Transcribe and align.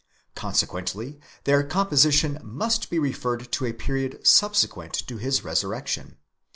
Consequently 0.33 1.19
their 1.43 1.61
composition 1.63 2.39
must 2.41 2.89
be 2.89 2.97
referred 2.97 3.51
to 3.51 3.65
a 3.67 3.71
period 3.73 4.25
subsequent 4.25 4.93
to 4.95 5.17
his 5.17 5.43
resurrection. 5.43 6.17